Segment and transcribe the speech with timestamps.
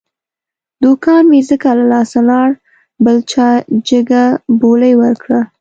[0.83, 2.49] دوکان مې ځکه له لاسه لاړ،
[3.03, 3.47] بل چا
[3.89, 4.23] جگه
[4.59, 5.41] بولۍ ور کړه.